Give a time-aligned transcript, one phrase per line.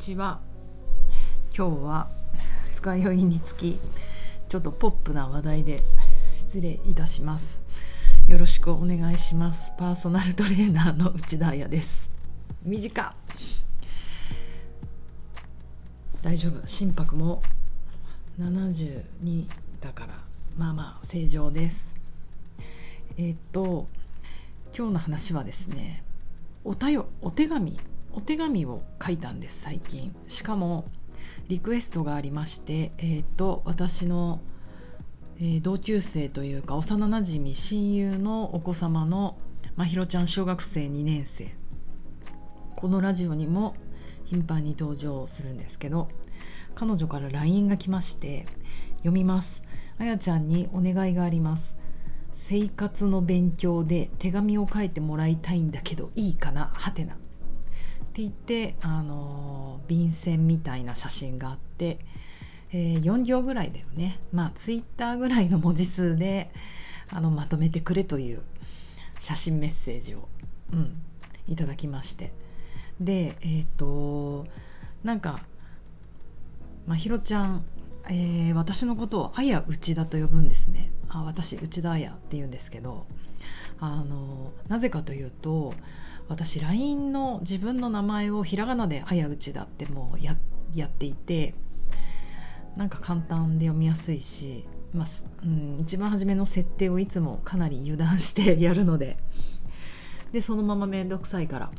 [0.00, 0.40] ちは
[1.54, 2.08] 今日は
[2.64, 3.78] 二日酔いにつき
[4.48, 5.76] ちょっとポップな話題で
[6.38, 7.60] 失礼いたします。
[8.26, 9.72] よろしくお願いします。
[9.78, 12.10] パーソナルトレーナーの内田彩です。
[12.64, 13.14] 短
[16.22, 16.66] 大丈夫。
[16.66, 17.42] 心拍も
[18.40, 19.46] 72
[19.82, 20.14] だから
[20.56, 21.94] まあまあ正常です。
[23.18, 23.86] えー、っと
[24.74, 26.02] 今日の話はですね
[26.64, 27.78] おたよお手紙
[28.12, 30.14] お手紙を書いたんです最近。
[30.28, 30.84] しかも
[31.48, 34.40] リクエストがありましてえー、と私の、
[35.38, 39.38] えー、同級生というか幼なじみ親友のお子様の
[39.76, 41.54] まひろちゃん小学生2年生。
[42.76, 43.74] このラジオにも
[44.24, 46.08] 頻繁に登場するんですけど
[46.74, 48.46] 彼女から LINE が来まして
[48.98, 49.62] 読みます。
[49.98, 51.76] あやちゃんにお願いがあります。
[52.32, 56.70] 生活の勉強で手紙を書いてもらいたいんだけどいいかな？
[56.74, 57.16] はてな。
[58.10, 62.00] って言ってあの便箋みたいな写真があって、
[62.72, 64.18] えー、4行ぐらいだよね。
[64.32, 66.50] まあツイッターぐらいの文字数で
[67.08, 68.42] あのまとめてくれという
[69.20, 70.28] 写真メッセージを、
[70.72, 71.00] うん、
[71.46, 72.32] いただきまして。
[73.00, 74.46] でえっ、ー、と
[75.04, 75.40] なんか
[76.86, 77.64] まひろちゃん、
[78.12, 80.90] えー、私のことをあや内田と呼ぶんですね。
[81.08, 83.06] あ私内田あやって言うんですけど
[83.78, 85.74] あのなぜかというと
[86.28, 90.36] 私 LINE の自分の名前をひらがなで「あやうちだ」ってもうや
[90.74, 91.54] やっていて
[92.76, 95.06] なんか簡単で読みやすいし、まあ
[95.44, 99.18] うん、一番初めの設定をいつもかなり油断してやるので
[100.32, 101.70] でそのまま面倒くさいから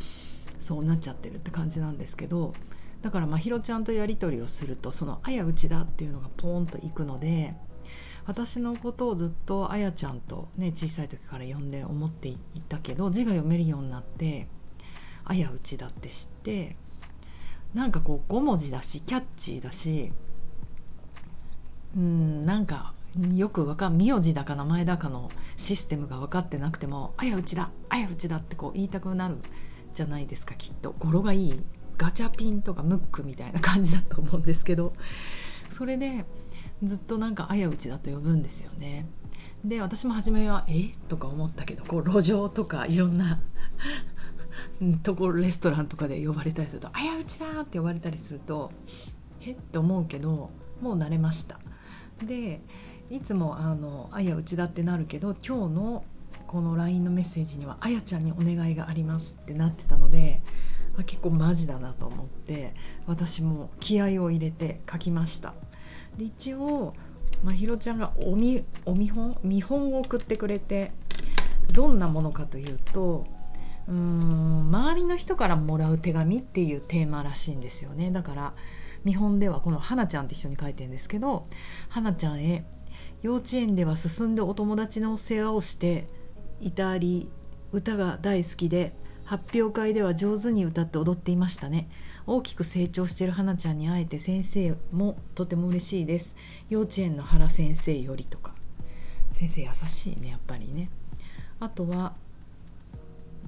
[0.59, 2.54] そうなっちゃってるって感じなんですけど
[3.02, 7.56] だからまひろちゃんとやり取りをするとその「あやうちだ」っていうのがポーンといくので
[8.26, 12.38] 私のことをずっとあやちゃんとね小さい時から呼んで思ってい
[12.70, 14.48] たけど字が読めるようになって
[15.26, 16.76] あやうちだって知って
[17.74, 20.12] なんかこう5文字だしキャッチーだし
[21.98, 22.94] うんなんか
[23.34, 29.38] よくわかん名字だか名前だかのシステムが分かってなくても「あやうちだあやうちだ」ってこう言いたくなる
[29.94, 30.96] じゃないですかきっと。
[30.98, 31.62] 語呂がいい。
[32.01, 34.94] ガチャピンとかムックみたいな感じだと思うんですけど
[35.69, 36.25] それで
[36.81, 39.07] ずっとなんかあやうちだと呼ぶんですよね。
[39.63, 40.94] で私も初めは「え？
[41.07, 43.39] とか思ったけどこう路上とかいろんな
[45.03, 48.72] ところレストランとかで呼ばれたりすると「あやうちだ!」って呼ばれたりすると
[49.45, 49.51] 「え？
[49.51, 50.50] っ?」て思うけど
[50.81, 51.59] もう慣れました。
[52.25, 52.62] で
[53.12, 56.03] いつもあの「あやうちだ」ってなるけど今日の
[56.47, 60.41] この LINE のメッセージには「あやちゃんにお願いがあります」ってなってたので
[61.03, 62.73] 結構マジだなと思って
[63.07, 65.53] 私も気合を入れて書きました。
[66.17, 66.94] で一応
[67.44, 70.91] まひろちゃんがおみお見本見本を送ってくれて
[71.73, 73.25] どんなものかというと
[73.88, 78.53] うーん周りの人からもらう手紙っていうテーマらしいんですよねだから
[79.03, 81.47] 見本ではこの花ちゃんって一緒に書いてるんですけど
[81.89, 82.66] 花ちゃんへ
[83.22, 86.07] 幼稚園では進んでお友達の世話をして
[86.59, 87.29] いたり
[87.72, 88.94] 歌が大好きで
[89.31, 91.90] 発表会では上手に歌って踊っていましたね。
[92.28, 96.36] 大きく成長している花ちゃんに会えて先生もとても嬉しいです。
[96.69, 98.53] 幼稚園の原先生よりとか。
[99.31, 100.90] 先生優しいねやっぱりね。
[101.62, 102.12] あとは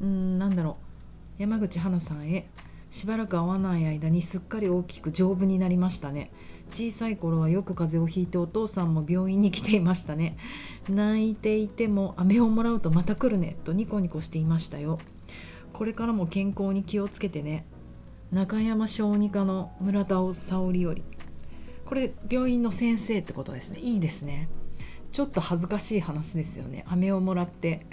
[0.02, 0.78] うんなんだろ
[1.38, 1.42] う。
[1.42, 2.48] 山口花さんへ
[2.90, 6.32] しばらく会わない間にすっかり大きく丈夫になりましたね。
[6.72, 10.38] 小さい頃はよく風邪をひいてお父さんも病院に来ていましたね。
[10.88, 14.98] 泣いていても飴をもらうとまた来るねとニコニコしていましたよ。
[15.74, 17.66] これからも健康に気をつけてね。
[18.32, 21.04] 中山小児科の村田沙織より。
[21.86, 23.80] これ病院の先生ってことですね。
[23.80, 24.50] いいですね。
[25.12, 26.86] ちょっと恥ずかしい話ですよね。
[26.88, 27.86] 飴をもらって。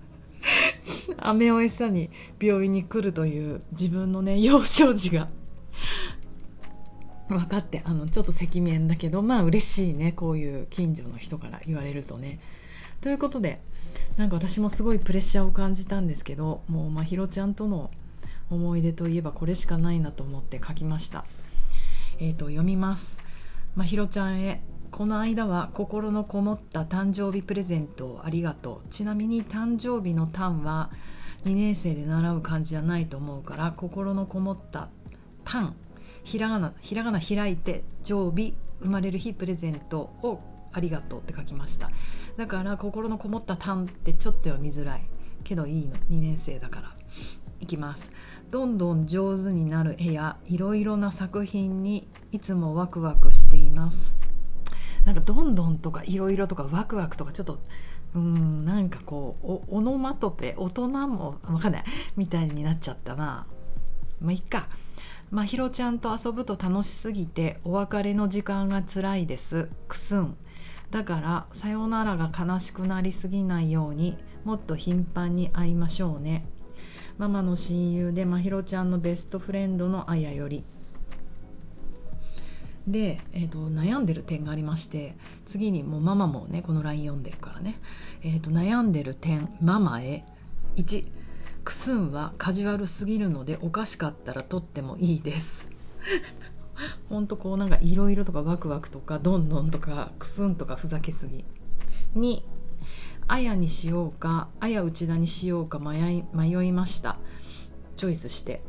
[1.16, 5.28] 飴を餌に病院に来るという自分のね幼少時が。
[7.28, 10.12] 分かってあのちょっと赤面だけどまあ嬉しいね。
[10.12, 12.38] こういう近所の人から言われるとね。
[13.00, 13.60] ということで
[14.16, 17.90] なんか私もすごいプレッシャーを感じたんですけどもうまひろちゃんとの
[18.50, 21.24] 思い出といえばこれしかないなと思って書きました。
[22.18, 23.16] えーと、読みます。
[23.76, 24.60] まひろちゃんへ
[24.90, 30.90] この間は心のこもった誕生日プレゼントをありがとうちなみに誕生日の「誕」は
[31.44, 34.88] 2年生で習う漢字じゃないと思うから心のこもった
[35.44, 35.72] 「誕」
[36.24, 40.40] ひらがなひらがな開いて常備生まれる日プレゼントを
[40.72, 41.90] ありがとうって書きました。
[42.36, 45.02] だから心のこもった「誕」ってちょっと読みづらい
[45.44, 45.96] けどいいの。
[46.10, 46.94] 2年生だから。
[47.60, 48.10] いきます。
[48.50, 54.12] どんどん上手になる絵やいろいろな作品にいつもワクワクしています。
[55.04, 57.60] なんかどんどんとかいろいろとかワクワクとかちょっと
[58.14, 59.36] うんなんかこ
[59.70, 61.84] うオノマトペ大人もわかんない。
[62.16, 63.46] みたいになっちゃったな。
[64.20, 64.68] まあいっか。
[65.30, 69.68] まひろちゃんと遊ぶと楽しすぎてお別れの時間が辛いです。
[69.86, 70.36] くすん。
[70.90, 76.46] だからさよならが悲しくなりすぎないようにもっと頻繁に会いましょうね。
[77.18, 80.64] ママの親友でまひろちゃんのベストフレンドのあやより。
[82.86, 85.14] で、えーと、悩んでる点がありまして
[85.46, 87.78] 次にもうママもねこの LINE 読んでるからね、
[88.22, 90.24] えーと、悩んでる点ママへ。
[90.76, 91.04] 1
[91.64, 95.68] クスンはカジュアルすぎるのでおかしかったら取ってもいいです。
[97.08, 101.44] ほんとこうなんかいろいろとかワクワクとかどんどんとかクスンとかふざけすぎ。
[102.16, 102.42] 2
[103.26, 107.18] あやにしようかあや内田にしようか迷い迷いました。
[107.96, 108.62] チョイスして。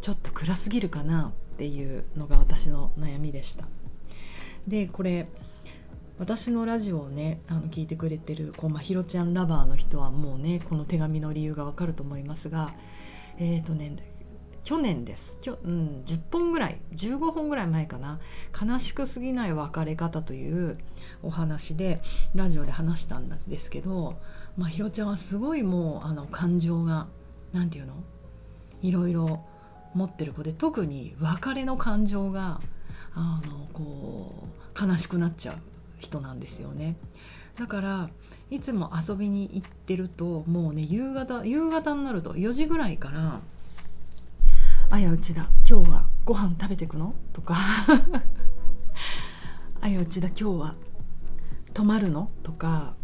[0.00, 3.66] ちょっと暗すぎるかなっていうのが私の悩みでした。
[4.66, 5.28] でこれ
[6.18, 12.72] 私のラジオをねあの聞いてくれてるこうまひろちゃんラバーの人はもうねこの手紙の理由がわかると思いますが
[13.38, 13.96] えっ、ー、とね
[14.66, 15.38] 去年です。
[15.40, 18.18] きょ、うん、10本ぐらい15本ぐらい前かな。
[18.60, 20.76] 悲しくすぎない別れ方という
[21.22, 22.00] お話で
[22.34, 24.16] ラジオで話したんですけど
[24.56, 27.06] まあひろちゃんはすごいもうあの感情が
[27.52, 27.94] 何て言うの？
[28.82, 29.44] いろいろ
[29.94, 32.58] 持ってる子で特に別れの感情が
[33.14, 35.56] あのこう悲しくなっちゃう
[36.00, 36.96] 人なんですよね。
[37.56, 38.10] だから
[38.50, 43.40] いつも遊びに行ってるともうね夕方夕方になると4時ぐらいから
[44.90, 47.56] 「あやうちだ今日はご飯食べてくの?」とか
[49.80, 50.74] 「あやうちだ今日は
[51.74, 52.94] 泊まるの?」とか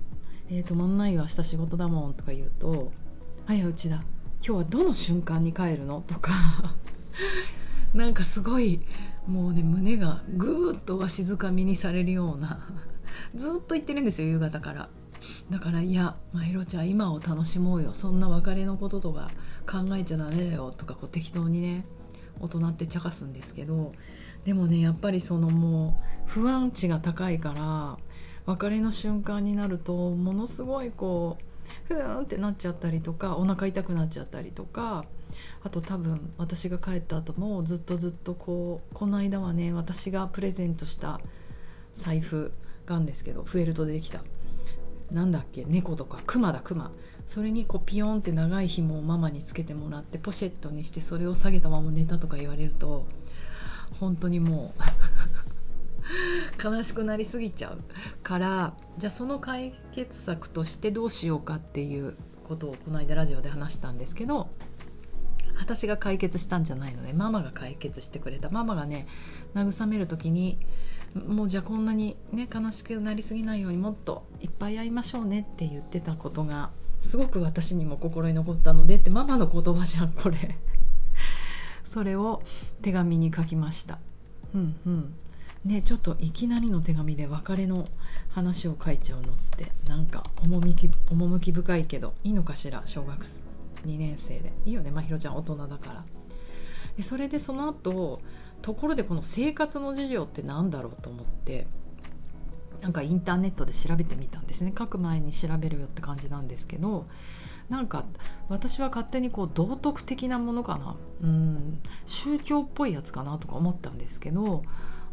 [0.50, 2.92] 「えー、泊まんないよ明日仕事だもん」とか言うと
[3.46, 3.96] 「あやうちだ
[4.44, 6.02] 今日はどの瞬間に帰るの？
[6.06, 6.32] とか
[7.94, 8.80] なんかすごい
[9.26, 12.60] もうね胸がぐーっとわしづかみにされるような
[13.34, 14.88] ずっと言ってるんですよ夕方から
[15.50, 17.92] だからいやまひろちゃん今を楽しもうよ。
[17.92, 19.30] そんな別れのこととか
[19.70, 20.72] 考えちゃダメだよ。
[20.76, 21.84] とかこう適当にね
[22.40, 23.92] 大人って茶化すんですけど。
[24.44, 27.98] でもねやっぱりそのもう不安値が高いから
[28.46, 31.36] 別れの瞬間になるとものすごいこ
[31.90, 35.04] うふーんってなっちゃったりとかお腹痛くなっちゃったりとか
[35.62, 41.20] あと多分私が帰った後もずっとずっとこうこの間はね私がプレゼントした
[41.94, 42.52] 財布
[42.86, 44.22] がんですけどフェルトでできた。
[45.12, 45.64] なんだっけ？
[45.66, 46.20] 猫とか。
[46.26, 46.92] クマだクマ
[47.28, 53.06] それにこうピヨンって長い紐をママにつけてもらってポシェットにしてそれを下げたまま寝たとか言われると
[54.00, 57.78] 本当にもう悲しくなりすぎちゃう。
[58.22, 62.16] からじゃあその解決策としてどうしようかっていう
[62.48, 64.48] ことをこの間ラジオで話したんですけど
[65.56, 68.50] 私が解決したんじゃないのでママが解決してくれた。
[68.50, 69.06] ママがね
[69.54, 70.58] 慰める時に
[71.14, 76.70] もうじゃあこんなにね悲しくなりすぎないようにもっといっぱい会いましょうねって言ってたことが
[77.00, 80.56] すごく私にも心に残ったのでってママの言葉じゃんこれ。
[81.84, 82.42] それを
[82.82, 83.98] 手紙に書きました。
[84.54, 85.14] うんうん。
[85.64, 87.88] ねちょっといきなりの手紙で別れの
[88.30, 92.82] 話を書いちゃうのってなんか趣趣深いけどいいのかしら？
[92.86, 93.26] 小学
[93.84, 94.52] 2年生で。
[94.64, 96.04] いいよねまひろちゃん大人だから。
[96.96, 98.20] でそれでその後
[98.62, 101.66] ところでこの生活の授業って何だろうと思って
[102.82, 104.72] なんかインターネットで調べてみたんですね。
[104.76, 107.06] 書く前に調べるよって感じなんですけど
[107.68, 108.04] なんか
[108.48, 110.96] 私は勝手にこう道徳的なものかな。
[111.22, 111.80] うん。
[112.06, 114.64] 宗教っぽいやつかなとか思ったんですけど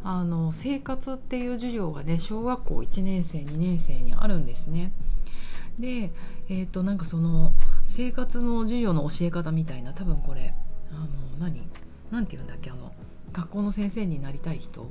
[0.02, 4.92] あの生活っていう授業がね小学校1年生2年生にあるんですね。
[5.78, 6.10] で、
[6.48, 7.52] えー、となんかその
[7.86, 10.54] 生活の授業の教え方みたいな多分これ
[10.90, 11.06] あの
[11.38, 11.62] 何？
[12.10, 12.92] 何て言うんだっけあの
[13.32, 14.90] 学校の先生になりたい人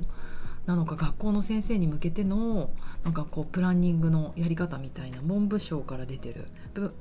[0.66, 2.70] なのか学校の先生に向けての
[3.04, 6.46] なんかこうプランニングのやり方みたいな文部省から出てる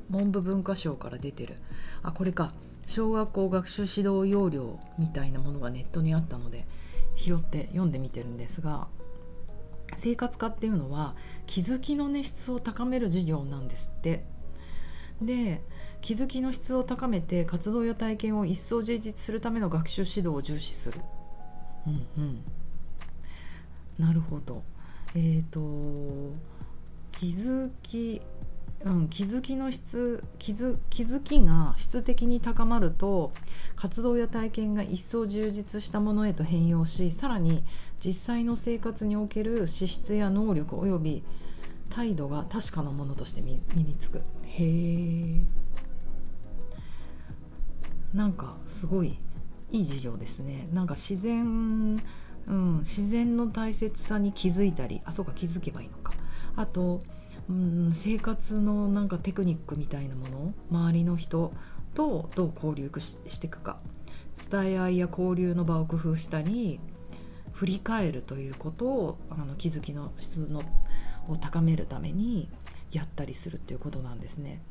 [0.10, 1.58] 文部文化省から出てる。
[2.04, 2.54] あこれか。
[2.88, 6.66] 小学校学習指導要領みたいなものがネットにあったので
[7.18, 8.88] 拾って読んでみてるんですが
[9.98, 11.14] 生活科っていうのは
[11.46, 14.24] 気づきの、ね、質を高める授業なんですって。
[15.22, 15.62] で
[16.00, 21.02] 気づきの質を高めて活動や体験を一層充実するための学習指導を重視する。
[21.88, 22.44] うんうん。
[23.98, 24.64] なるほど。
[25.16, 26.36] えっ、ー、と
[27.14, 28.22] 気づき
[28.86, 33.32] うん、気づきの質気づ気づきが質的に高まると
[33.76, 37.64] 活動や体験が一層充実したものへと変容しさらに
[38.06, 41.24] 実際の生活における資質や能力及び
[41.90, 44.20] 態度が確かなものとして身につく。
[44.20, 44.22] へ
[44.64, 45.42] え
[48.28, 49.18] んかすごい
[49.72, 50.70] いい授業ですね。
[50.74, 52.02] なんか自然、
[52.48, 56.14] うん、自然の大切さに気づいたりあそうか気づけばいいのか。
[56.56, 57.02] あと
[57.50, 61.54] うん生活のなんかテクニックみたいなもの周りの人
[61.94, 63.80] とどう交流していくか。
[64.52, 66.80] 伝え合いや交流の場を工夫したり
[67.54, 70.62] 振り返るということをあの気づきの質の
[71.28, 72.50] を高めるために
[72.92, 74.62] やったりするっていうことなんですね。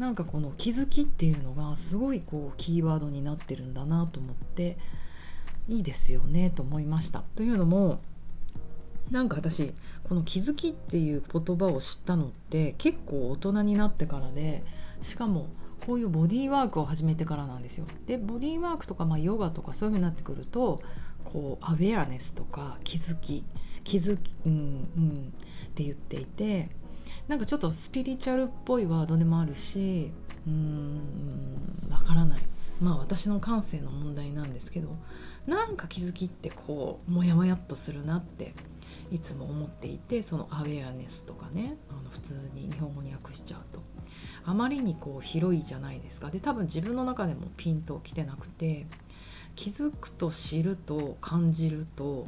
[0.00, 4.78] なんかこの気づきっていうのがすごいこうキーワードになってるんだなと思って
[5.68, 7.22] いいですよねと思いました。
[7.36, 8.00] というのも
[9.10, 14.64] なんか私この気づきっていう言葉を知ったのって結構大人になってからで
[15.02, 15.48] しかも
[15.84, 17.84] こういうボディーワークを始めてからなんですよ。
[18.06, 20.80] でボディーワークとかまあヨガとかそういうふうになってくると
[21.24, 23.44] こうアウェアネスとか気づき
[23.84, 24.52] 気づき、うん
[24.96, 25.34] うん、
[25.68, 26.70] って言っていて
[27.30, 30.10] なんかちょっとスピリチュアルっぽいワードでもあるし
[30.48, 31.00] うーん
[31.88, 32.42] わからない。
[32.80, 34.96] まあ私の感性の問題なんですけど
[35.46, 38.52] なんか気づきってこうモヤモヤっとするなって
[39.12, 43.80] いつも思っていてそのアウェアネスとかねあの普通に日本語に訳しちゃうと。
[44.44, 46.30] あまりにこう広いじゃないですか。
[46.30, 48.86] で多分自分の中でもピンときてなくて
[49.54, 52.26] 気づくと知ると感じると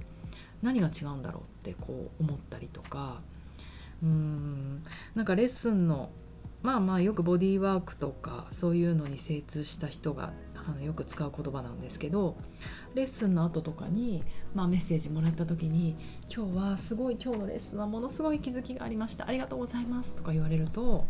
[0.63, 3.21] 何が違うんだろうってこう思ったりとか
[4.03, 4.85] うん。
[5.15, 6.11] なんかレッスンの
[6.63, 12.37] まあまあよくボディーワークとかそういうのに精通した人があのよく使う言葉なんですけど
[12.95, 14.23] レッスンの後とかに、
[14.55, 15.97] まあ、メッセージもらった時に
[16.33, 19.27] 「今日はすごい今日のレッスンはものすごい気づきがありました。
[19.27, 21.05] ありがとうございます」とか言われると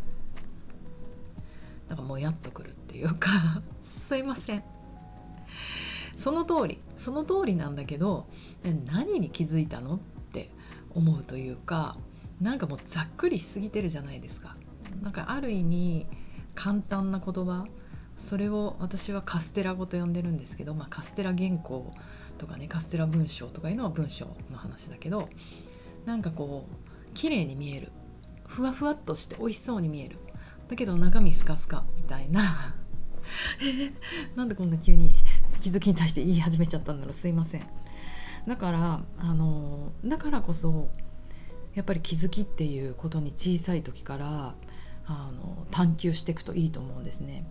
[1.88, 4.64] なんかもやっとくるっていうかすいません。
[6.16, 8.26] その通りその通りなんだけど
[8.86, 9.98] 何に気づいたのっ
[10.32, 10.50] て
[10.94, 11.96] 思うというか
[12.42, 14.56] なんかもうざっくりしすぎてるじゃないですか。
[15.00, 16.06] なんかある意味
[16.54, 17.66] 簡単な言葉。
[18.18, 21.92] それを私はカステラ語と呼んでるんですけど、まあ、カステラ原稿
[22.38, 25.28] とかねカステラ文章とかいうのは文章の話だけど
[26.04, 27.92] なんかこう綺麗に見える。
[28.46, 30.18] ふわふわっとして美味しそうに見える。
[30.68, 32.74] だけど中身スカスカみたいな。
[34.34, 35.14] なんでこんな急に
[35.60, 37.14] 気づきに対して言い始めちゃったんだろう。
[37.14, 37.62] すいません。
[38.48, 40.90] だからあのだからこそ
[41.74, 44.54] やっぱり気づきっていうことに小さい時から
[45.06, 47.44] あの探求していくといいと思うんですね。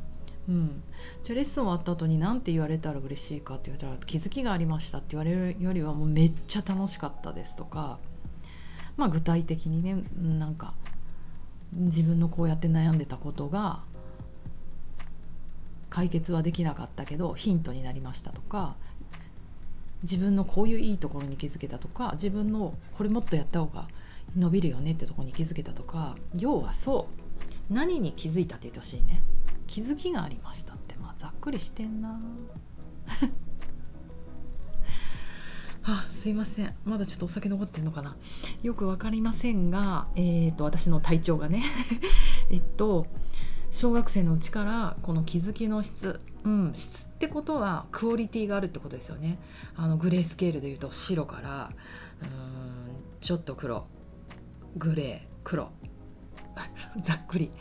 [0.49, 0.83] うん、
[1.23, 7.99] じゃあレッスン終わった後に何て言われたら嬉しいかって言われたら気づきがありましたって言われるよりはもうめっちゃ楽しかったですとか
[8.97, 10.73] まあ具体的にねなんか
[11.73, 13.81] 自分のこうやって悩んでたことが
[15.89, 18.75] 解決はできなかったけどヒントになりましたとか
[20.03, 23.87] 自分のこういういいところに気づけたとか自分のこれもっとやった方が
[24.35, 27.09] 伸びるよねってとこに気づけたとか要はそ
[27.69, 29.23] う何に気づいたって言ってほしいね。
[29.65, 30.95] 気づきがありましたって。
[30.95, 32.19] まあざっくりしてんな。
[35.83, 36.75] あすいません。
[36.83, 38.17] まだちょっとお酒残ってんのかな。
[38.61, 41.63] よく分かりませんがえっ、と私の体調がね。
[42.51, 43.07] えっと
[43.71, 49.39] 小学生のうちからこの気づきの質、うん、質ってことはクオリティがあるってことですよね。
[49.77, 51.71] あのグレースケールでいうと白から
[52.21, 52.29] うん
[53.21, 53.87] ちょっと黒。
[54.77, 55.71] グレー黒
[57.03, 57.51] ざっくり。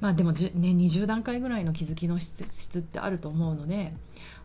[0.00, 3.94] まあでも、ね、20段階ぐらいの気づきの質質ってあると思うので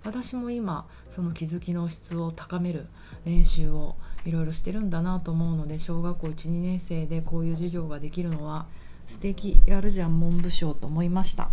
[0.03, 2.85] 私も今その気づきの質を高める
[3.25, 8.67] 練習をいろいろしてるんだなと思うので小学校12年生でこういう授業ができるのは
[9.07, 11.49] 素敵やるじゃん文部省と思いました。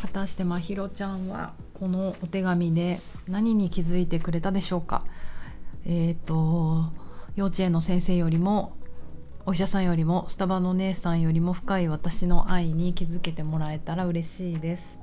[0.00, 5.04] 果たしてまひろちゃんはこのお手紙で何に気づいてくれたでしょうか？
[5.86, 6.92] えっ、ー、と
[7.34, 8.76] 幼稚園の先生よりも
[9.48, 14.98] お医者さんよりもスタバの姉さんよりも深い私の愛に気づけてもらえたら嬉しいです。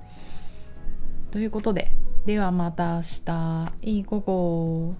[1.32, 1.92] ということで
[2.28, 3.74] ではまた明日。
[3.82, 4.96] いい午後。